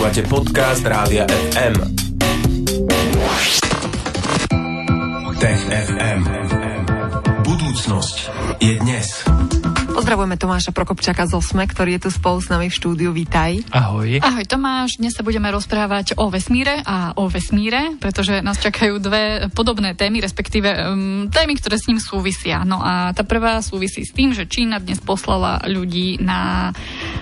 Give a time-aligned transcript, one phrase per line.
[0.00, 1.76] Počúvate podcast Rádia FM.
[5.36, 6.20] Tech FM.
[7.44, 8.16] Budúcnosť
[8.64, 9.28] je dnes.
[9.92, 13.12] Pozdravujeme Tomáša Prokopčaka z Osme, ktorý je tu spolu s nami v štúdiu.
[13.12, 13.60] Vítaj.
[13.76, 14.24] Ahoj.
[14.24, 19.52] Ahoj Tomáš, dnes sa budeme rozprávať o vesmíre a o vesmíre, pretože nás čakajú dve
[19.52, 22.64] podobné témy, respektíve um, témy, ktoré s ním súvisia.
[22.64, 26.72] No a tá prvá súvisí s tým, že Čína dnes poslala ľudí na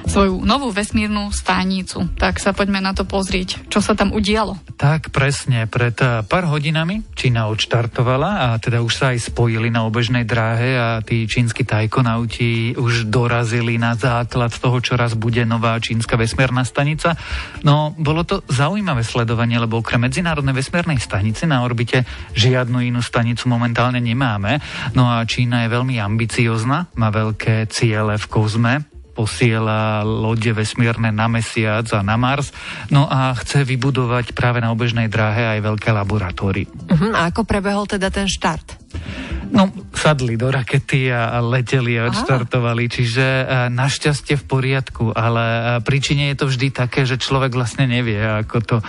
[0.09, 2.09] svoju novú vesmírnu stanicu.
[2.17, 4.57] Tak sa poďme na to pozrieť, čo sa tam udialo.
[4.81, 9.85] Tak presne, pred eh, pár hodinami Čína odštartovala a teda už sa aj spojili na
[9.85, 15.77] obežnej dráhe a tí čínsky tajkonauti už dorazili na základ toho, čo raz bude nová
[15.77, 17.13] čínska vesmírna stanica.
[17.61, 23.45] No, bolo to zaujímavé sledovanie, lebo okrem medzinárodnej vesmírnej stanice na orbite žiadnu inú stanicu
[23.47, 24.59] momentálne nemáme.
[24.97, 31.27] No a Čína je veľmi ambiciozna, má veľké ciele v kozme, posiela lode vesmírne na
[31.27, 32.55] Mesiac a na Mars.
[32.87, 36.71] No a chce vybudovať práve na obežnej dráhe aj veľké laboratórium.
[36.71, 37.11] Uh-huh.
[37.11, 38.88] A ako prebehol teda ten štart?
[39.49, 45.61] No, sadli do rakety a leteli a odštartovali, čiže e, našťastie v poriadku, ale e,
[45.83, 48.85] príčine je to vždy také, že človek vlastne nevie, ako to e,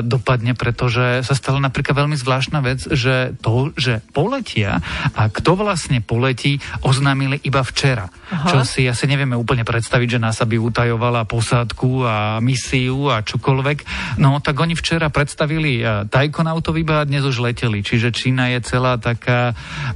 [0.00, 4.80] dopadne, pretože sa stala napríklad veľmi zvláštna vec, že to, že poletia
[5.12, 8.08] a kto vlastne poletí, oznámili iba včera.
[8.32, 8.48] Aha.
[8.48, 13.78] Čo si asi nevieme úplne predstaviť, že NASA by utajovala posádku a misiu a čokoľvek.
[14.20, 18.96] No, tak oni včera predstavili tajkonautov iba a dnes už leteli, čiže Čína je celá
[18.96, 19.37] taká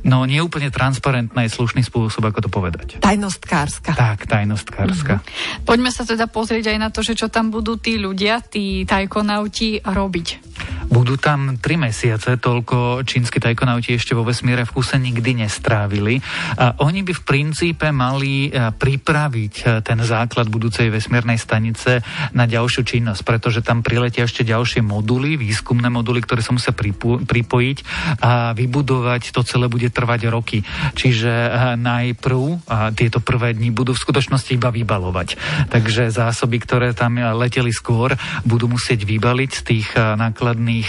[0.07, 3.03] no neúplne transparentná je slušný spôsob, ako to povedať.
[3.03, 3.95] Tajnostkárska.
[3.95, 5.21] Tak, tajnostkárska.
[5.21, 5.67] Mm-hmm.
[5.69, 9.85] Poďme sa teda pozrieť aj na to, že čo tam budú tí ľudia, tí tajkonauti
[9.85, 10.53] robiť.
[10.93, 16.21] Budú tam tri mesiace, toľko čínsky tajkonauti ešte vo vesmíre v kuse nikdy nestrávili.
[16.61, 22.05] A oni by v princípe mali e, pripraviť e, ten základ budúcej vesmírnej stanice
[22.37, 27.79] na ďalšiu činnosť, pretože tam priletia ešte ďalšie moduly, výskumné moduly, ktoré sa musia pripojiť
[28.21, 29.32] a vybudovať.
[29.33, 30.61] To celé bude trvať roky.
[30.93, 31.51] Čiže e,
[31.81, 35.41] najprv tieto prvé dni budú v skutočnosti iba vybalovať.
[35.73, 40.89] Takže zásoby, ktoré tam leteli skôr, budú musieť vybaliť z tých nákladných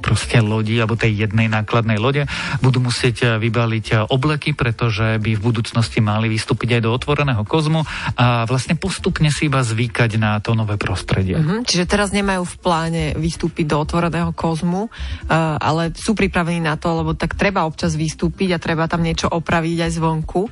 [0.00, 2.24] proste lodí, alebo tej jednej nákladnej lode,
[2.64, 7.82] budú musieť vybaliť obleky, pretože by v budúcnosti mali vystúpiť aj do otvoreného kozmu
[8.16, 11.36] a vlastne postupne si iba zvykať na to nové prostredie.
[11.36, 11.66] Uh-huh.
[11.66, 14.86] Čiže teraz nemajú v pláne vystúpiť do otvoreného kozmu,
[15.58, 19.78] ale sú pripravení na to, lebo tak treba občas vystúpiť a treba tam niečo opraviť
[19.86, 20.42] aj zvonku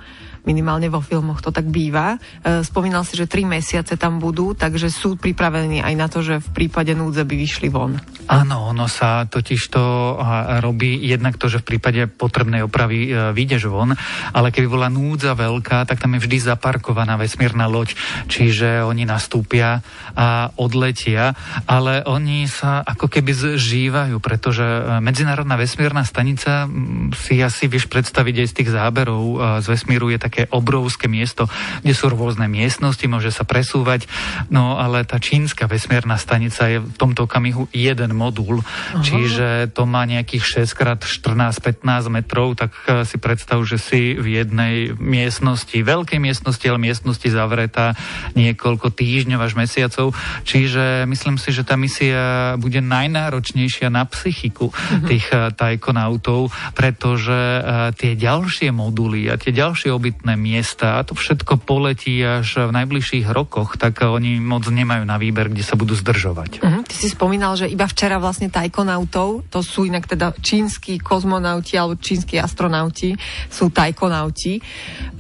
[0.48, 2.16] minimálne vo filmoch to tak býva.
[2.40, 6.40] E, spomínal si, že tri mesiace tam budú, takže sú pripravení aj na to, že
[6.40, 8.00] v prípade núdze by vyšli von.
[8.32, 10.16] Áno, ono sa totiž to
[10.64, 13.92] robí jednak to, že v prípade potrebnej opravy e, vyjdeš von,
[14.32, 17.92] ale keby bola núdza veľká, tak tam je vždy zaparkovaná vesmírna loď,
[18.32, 19.84] čiže oni nastúpia
[20.16, 21.36] a odletia,
[21.68, 26.68] ale oni sa ako keby zžívajú, pretože e, Medzinárodná vesmírna stanica
[27.16, 31.50] si asi vieš predstaviť aj z tých záberov z vesmíru je také také obrovské miesto,
[31.82, 34.06] kde sú rôzne miestnosti, môže sa presúvať,
[34.54, 39.02] no ale tá čínska vesmierna stanica je v tomto okamihu jeden modul, Aha.
[39.02, 41.82] čiže to má nejakých 6x14-15
[42.14, 47.98] metrov, tak eh, si predstav, že si v jednej miestnosti, veľkej miestnosti, ale miestnosti zavretá
[48.38, 50.14] niekoľko týždňov až mesiacov,
[50.46, 55.02] čiže myslím si, že tá misia bude najnáročnejšia na psychiku uh-huh.
[55.10, 61.06] tých eh, tajkonautov, pretože uh, tie ďalšie moduly a tie ďalšie obytné životné miesta a
[61.06, 65.78] to všetko poletí až v najbližších rokoch, tak oni moc nemajú na výber, kde sa
[65.78, 66.58] budú zdržovať.
[66.58, 66.82] Uh-huh.
[66.82, 71.94] Ty si spomínal, že iba včera vlastne tajkonautov, to sú inak teda čínsky kozmonauti alebo
[71.94, 73.14] čínsky astronauti,
[73.46, 74.58] sú tajkonauti.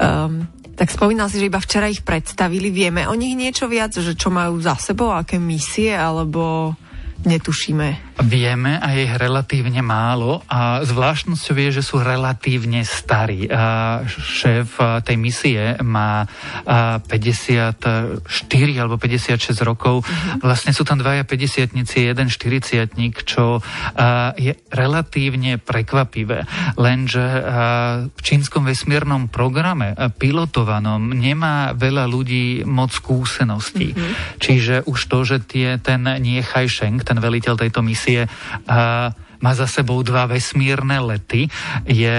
[0.02, 2.74] Um, tak spomínal si, že iba včera ich predstavili.
[2.74, 6.74] Vieme o nich niečo viac, že čo majú za sebou, aké misie, alebo
[7.26, 8.18] netušíme?
[8.18, 13.46] Vieme a je ich relatívne málo a zvláštnosťou je, že sú relatívne starí.
[13.46, 16.26] A šéf tej misie má
[16.66, 18.18] 54
[18.78, 20.02] alebo 56 rokov.
[20.02, 20.42] Uh-huh.
[20.42, 22.90] Vlastne sú tam dvaja 50 jeden 40
[23.22, 23.62] čo
[24.34, 26.42] je relatívne prekvapivé.
[26.74, 27.24] Lenže
[28.10, 33.94] v čínskom vesmírnom programe pilotovanom nemá veľa ľudí moc skúseností.
[33.94, 34.42] Uh-huh.
[34.42, 38.28] Čiže už to, že tie, ten Niechaj Sheng, ten veliteľ tejto misie, misie
[39.38, 41.46] má za sebou dva vesmírne lety,
[41.86, 42.18] je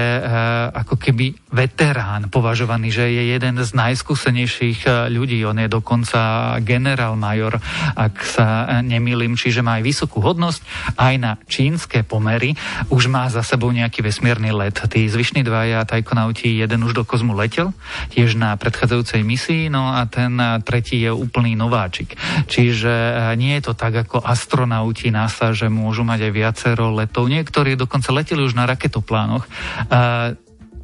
[0.71, 5.41] ako keby veterán považovaný, že je jeden z najskúsenejších e, ľudí.
[5.45, 7.57] On je dokonca generál major,
[7.97, 8.47] ak sa
[8.85, 10.61] nemýlim, čiže má aj vysokú hodnosť
[10.97, 12.53] aj na čínske pomery.
[12.93, 14.77] Už má za sebou nejaký vesmírny let.
[14.89, 17.73] Tí zvyšní dvaja tajkonauti, jeden už do kozmu letel,
[18.13, 22.13] tiež na predchádzajúcej misii, no a ten tretí je úplný nováčik.
[22.45, 22.93] Čiže
[23.37, 27.25] nie je to tak ako astronauti NASA, že môžu mať aj viacero letov.
[27.25, 29.49] Niektorí dokonca leteli už na raketoplánoch.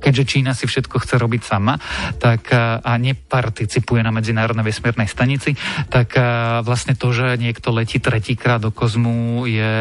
[0.05, 1.81] E, keďže Čína si všetko chce robiť sama
[2.21, 2.53] tak,
[2.85, 5.57] a neparticipuje na Medzinárodnej vesmírnej stanici,
[5.89, 6.13] tak
[6.61, 9.73] vlastne to, že niekto letí tretíkrát do kozmu je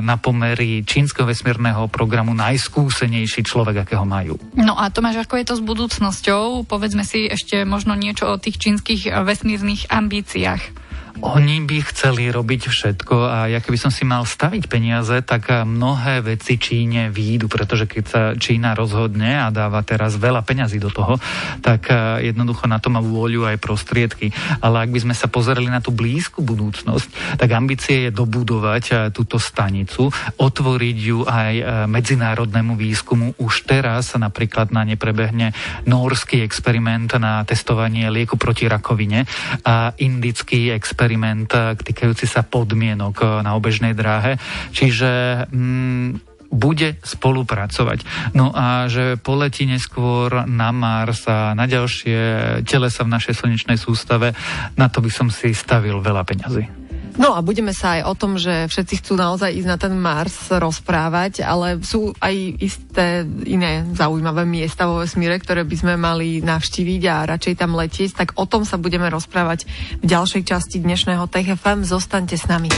[0.00, 4.38] na pomery čínskeho vesmírneho programu najskúsenejší človek, akého majú.
[4.54, 6.62] No a Tomáš, ako je to s budúcnosťou?
[6.70, 10.81] Povedzme si ešte možno niečo o tých čínskych vesmírnych ambíciách.
[11.20, 16.24] Oni by chceli robiť všetko a ja keby som si mal staviť peniaze, tak mnohé
[16.24, 21.20] veci Číne výjdu, pretože keď sa Čína rozhodne a dáva teraz veľa peňazí do toho,
[21.60, 24.32] tak eh, jednoducho na to má vôľu aj prostriedky.
[24.64, 28.96] Ale ak by sme sa pozerali na tú blízku budúcnosť, tak ambície je dobudovať eh,
[29.12, 30.08] túto stanicu,
[30.40, 33.36] otvoriť ju aj eh, medzinárodnému výskumu.
[33.36, 35.52] Už teraz napríklad na ne prebehne
[35.84, 39.28] norský experiment na testovanie lieku proti rakovine
[39.68, 44.38] a indický experiment experiment eh, týkajúci sa podmienok eh, na obežnej dráhe.
[44.70, 48.30] Čiže mm, bude spolupracovať.
[48.38, 52.20] No a že poletí neskôr na Mars a na ďalšie
[52.68, 54.36] telesa v našej slnečnej sústave,
[54.76, 56.81] na to by som si stavil veľa peňazí.
[57.20, 60.48] No a budeme sa aj o tom, že všetci chcú naozaj ísť na ten Mars
[60.48, 67.02] rozprávať, ale sú aj isté iné zaujímavé miesta vo vesmíre, ktoré by sme mali navštíviť
[67.12, 69.68] a radšej tam letieť, tak o tom sa budeme rozprávať
[70.00, 71.84] v ďalšej časti dnešného Tech FM.
[71.84, 72.72] Zostaňte s nami.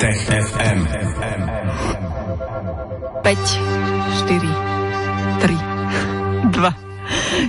[0.00, 0.78] Tech FM.
[3.24, 3.32] 5,
[4.28, 4.53] 4,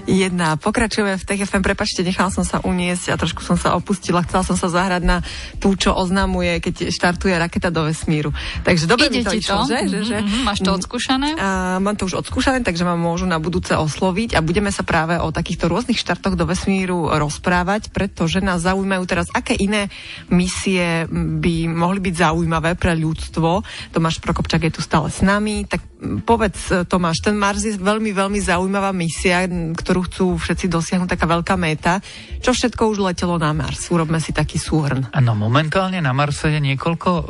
[0.05, 0.55] jedna.
[0.55, 1.65] Pokračujeme v TFM.
[1.65, 4.21] Prepačte, nechala som sa uniesť a trošku som sa opustila.
[4.23, 5.17] Chcela som sa zahrať na
[5.57, 8.31] tú, čo oznamuje, keď štartuje raketa do vesmíru.
[8.63, 9.73] Takže dobre Ide mi to išlo, to?
[9.73, 9.79] že?
[9.81, 10.17] Mm-hmm, že, že?
[10.21, 11.29] Mhm, máš to odskúšané?
[11.35, 15.17] A, mám to už odskúšané, takže ma môžu na budúce osloviť a budeme sa práve
[15.17, 19.89] o takýchto rôznych štartoch do vesmíru rozprávať, pretože nás zaujímajú teraz, aké iné
[20.29, 23.65] misie by mohli byť zaujímavé pre ľudstvo.
[23.91, 25.81] Tomáš Prokopčak je tu stále s nami, tak
[26.23, 31.55] povedz Tomáš, ten Mars je veľmi, veľmi zaujímavá misia, ktorú chcú všetci dosiahnuť, taká veľká
[31.57, 32.03] méta.
[32.39, 33.89] Čo všetko už letelo na Mars?
[33.89, 35.09] Urobme si taký súhrn.
[35.09, 37.25] Áno, momentálne na Marse je niekoľko uh,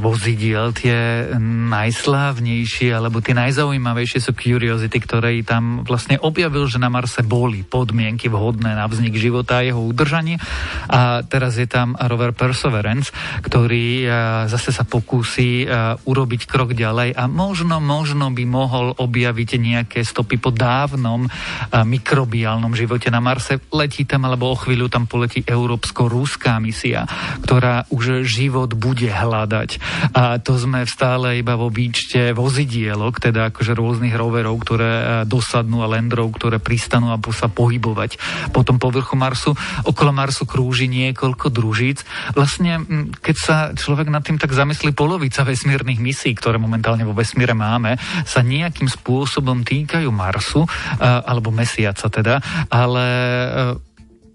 [0.00, 0.72] vozidiel.
[0.72, 1.28] Tie
[1.68, 8.32] najslávnejšie alebo tie najzaujímavejšie sú Curiosity, ktoré tam vlastne objavil, že na Marse boli podmienky
[8.32, 10.40] vhodné na vznik života a jeho udržanie.
[10.88, 13.10] A teraz je tam rover Perseverance,
[13.44, 14.12] ktorý uh,
[14.48, 20.38] zase sa pokúsi uh, urobiť krok ďalej a možno, možno by mohol objaviť nejaké stopy
[20.38, 21.26] po dávnom
[21.74, 23.58] mikrobiálnom živote na Marse.
[23.74, 27.06] Letí tam, alebo o chvíľu tam poletí európsko-rúská misia,
[27.42, 29.78] ktorá už život bude hľadať.
[30.14, 35.82] A to sme stále iba vo výčte vozidielok, teda akože rôznych roverov, ktoré e, dosadnú
[35.82, 38.16] a landrov, ktoré pristanú a sa pohybovať
[38.54, 39.56] po tom povrchu Marsu.
[39.82, 42.06] Okolo Marsu krúži niekoľko družíc.
[42.36, 42.84] Vlastne,
[43.18, 47.93] keď sa človek nad tým tak zamyslí, polovica vesmírnych misí, ktoré momentálne vo vesmíre máme,
[48.26, 50.66] sa nejakým spôsobom týkajú Marsu,
[50.98, 52.40] alebo alebo mesiaca teda,
[52.72, 53.06] ale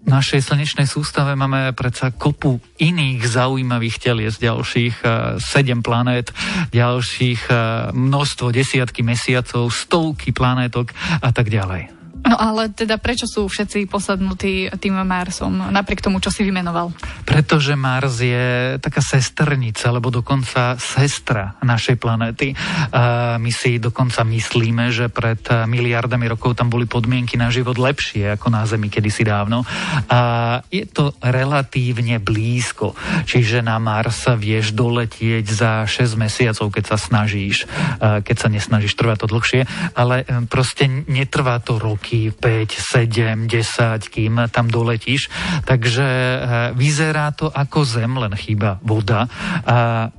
[0.00, 5.02] v našej slnečnej sústave máme predsa kopu iných zaujímavých telies, ďalších
[5.42, 6.30] sedem planét,
[6.70, 7.50] ďalších
[7.90, 11.99] množstvo, desiatky mesiacov, stovky planétok a tak ďalej.
[12.20, 16.92] No ale teda prečo sú všetci posadnutí tým Marsom, napriek tomu, čo si vymenoval?
[17.24, 22.52] Pretože Mars je taká sestrnica, alebo dokonca sestra našej planéty.
[23.40, 28.46] My si dokonca myslíme, že pred miliardami rokov tam boli podmienky na život lepšie ako
[28.52, 29.64] na Zemi kedysi dávno.
[30.10, 30.20] A
[30.68, 32.94] je to relatívne blízko.
[33.24, 37.64] Čiže na Mars vieš doletieť za 6 mesiacov, keď sa snažíš.
[37.98, 39.64] Keď sa nesnažíš, trvá to dlhšie.
[39.96, 45.30] Ale proste netrvá to roky roky, 5, 7, 10, kým tam doletíš.
[45.62, 46.38] Takže eh,
[46.74, 49.30] vyzerá to ako Zem, len chýba voda.
[49.62, 50.10] A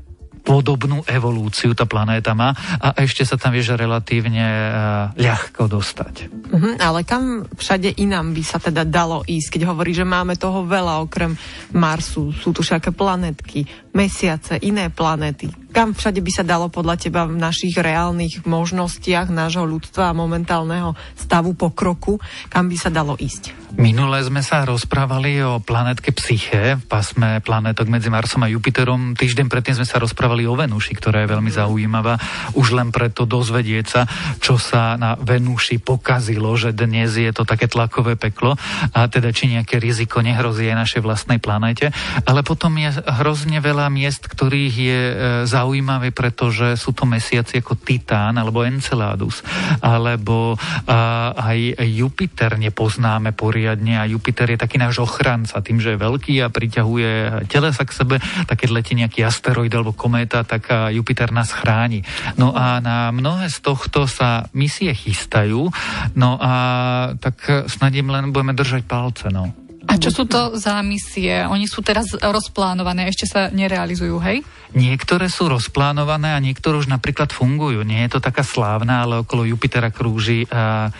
[0.41, 2.49] podobnú evolúciu tá planéta má
[2.81, 4.73] a ešte sa tam vieš relatívne uh,
[5.13, 6.33] ľahko dostať.
[6.49, 10.65] Uh-huh, ale kam všade inám by sa teda dalo ísť, keď hovorí, že máme toho
[10.65, 11.37] veľa okrem
[11.77, 15.45] Marsu, sú tu všaké planetky, mesiace, iné planéty.
[15.71, 20.99] Kam všade by sa dalo podľa teba v našich reálnych možnostiach nášho ľudstva a momentálneho
[21.15, 22.19] stavu pokroku,
[22.51, 23.71] kam by sa dalo ísť?
[23.79, 29.15] Minule sme sa rozprávali o planetke Psyche, v pasme planetok medzi Marsom a Jupiterom.
[29.15, 32.19] Týždeň predtým sme sa rozprávali o Venuši, ktorá je veľmi zaujímavá.
[32.59, 34.03] Už len preto dozvedieť sa,
[34.43, 38.59] čo sa na Venuši pokazilo, že dnes je to také tlakové peklo
[38.91, 41.95] a teda či nejaké riziko nehrozí aj našej vlastnej planete.
[42.27, 42.91] Ale potom je
[43.23, 45.15] hrozne veľa miest, ktorých je e,
[45.61, 49.45] zaujímavé, pretože sú to mesiaci ako Titán alebo Enceladus,
[49.77, 50.57] alebo
[51.37, 56.49] aj Jupiter nepoznáme poriadne a Jupiter je taký náš ochranca tým, že je veľký a
[56.49, 58.15] priťahuje telesa k sebe,
[58.49, 62.01] tak keď letí nejaký asteroid alebo kométa, tak Jupiter nás chráni.
[62.41, 65.69] No a na mnohé z tohto sa misie chystajú,
[66.17, 66.53] no a
[67.21, 69.53] tak snad im len budeme držať palce, no.
[69.89, 71.41] A čo sú to za misie?
[71.49, 74.45] Oni sú teraz rozplánované, ešte sa nerealizujú, hej?
[74.77, 77.81] Niektoré sú rozplánované a niektoré už napríklad fungujú.
[77.81, 80.93] Nie je to taká slávna, ale okolo Jupitera krúži uh,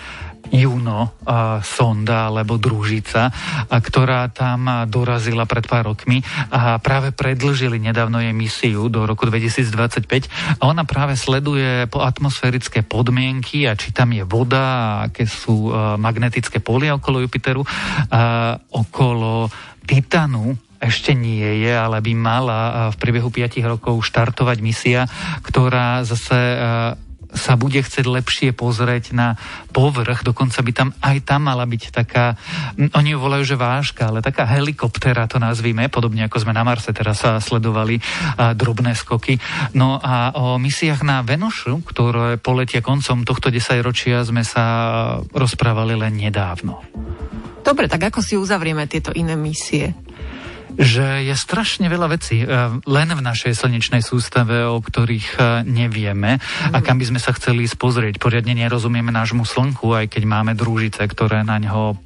[0.50, 3.29] Juno a sonda alebo družica,
[3.69, 9.29] a ktorá tam dorazila pred pár rokmi a práve predlžili nedávno jej misiu do roku
[9.29, 15.29] 2025 a ona práve sleduje po atmosférické podmienky a či tam je voda a aké
[15.29, 15.71] sú
[16.01, 17.63] magnetické polia okolo Jupiteru.
[18.12, 19.48] A okolo
[19.86, 25.05] Titanu ešte nie je, ale by mala v priebehu 5 rokov štartovať misia,
[25.45, 26.57] ktorá zase
[27.32, 29.40] sa bude chcieť lepšie pozrieť na
[29.72, 32.36] povrch, dokonca by tam aj tam mala byť taká,
[32.78, 36.92] oni ju volajú, že váška, ale taká helikoptera to nazvíme, podobne ako sme na Marse
[36.92, 37.98] teraz sledovali
[38.36, 39.40] a, drobné skoky.
[39.76, 44.64] No a o misiách na Venošu, ktoré poletia koncom tohto desaťročia, sme sa
[45.32, 46.84] rozprávali len nedávno.
[47.62, 49.94] Dobre, tak ako si uzavrieme tieto iné misie?
[50.80, 52.48] Že je strašne veľa vecí eh,
[52.86, 56.40] len v našej slnečnej sústave, o ktorých eh, nevieme
[56.72, 58.22] a kam by sme sa chceli spozrieť.
[58.22, 61.98] Poriadne nerozumieme nášmu slnku, aj keď máme družice, ktoré na ňo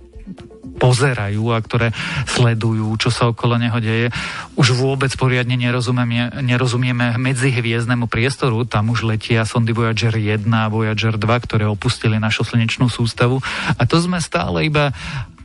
[0.75, 1.95] pozerajú a ktoré
[2.27, 4.11] sledujú, čo sa okolo neho deje.
[4.59, 8.67] Už vôbec poriadne nerozumieme, nerozumieme medzihviezdnemu priestoru.
[8.67, 13.39] Tam už letia sondy Voyager 1 a Voyager 2, ktoré opustili našu slnečnú sústavu.
[13.79, 14.91] A to sme stále iba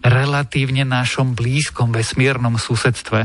[0.02, 3.25] relatívne našom blízkom vesmírnom susedstve.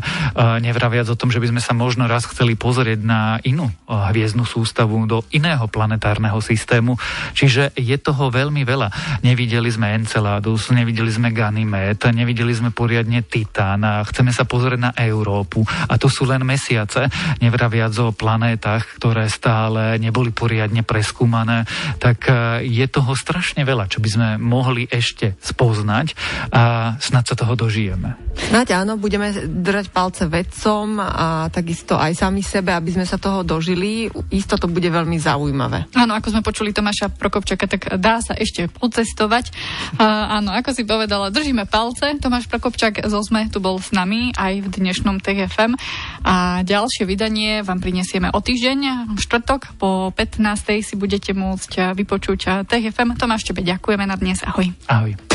[0.61, 5.07] Nevraviac o tom, že by sme sa možno raz chceli pozrieť na inú hviezdnu sústavu,
[5.07, 6.95] do iného planetárneho systému.
[7.35, 9.21] Čiže je toho veľmi veľa.
[9.25, 15.63] Nevideli sme Enceladus, nevideli sme Ganymed, nevideli sme poriadne Titán chceme sa pozrieť na Európu.
[15.65, 17.07] A to sú len mesiace,
[17.39, 21.63] nevraviac o planétach, ktoré stále neboli poriadne preskúmané.
[22.01, 22.33] Tak e,
[22.65, 26.15] je toho strašne veľa, čo by sme mohli ešte spoznať.
[26.51, 26.63] A
[26.99, 28.25] snad sa toho dožijeme.
[28.35, 33.47] Snať áno, budeme držať palce vedcom a takisto aj sami sebe, aby sme sa toho
[33.47, 34.11] dožili.
[34.29, 35.87] Isto to bude veľmi zaujímavé.
[35.95, 39.55] Áno, ako sme počuli Tomáša Prokopčaka, tak dá sa ešte pocestovať.
[39.95, 42.19] Uh, áno, ako si povedala, držíme palce.
[42.19, 45.79] Tomáš Prokopčak zo ZME tu bol s nami aj v dnešnom TFM.
[46.27, 50.43] A ďalšie vydanie vám prinesieme o týždeň, v štvrtok po 15.
[50.83, 53.15] si budete môcť vypočuť TFM.
[53.15, 54.43] Tomáš, tebe ďakujeme na dnes.
[54.43, 54.75] Ahoj.
[54.91, 55.34] Ahoj.